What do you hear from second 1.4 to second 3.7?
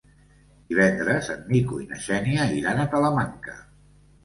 Nico i na Xènia iran a Talamanca.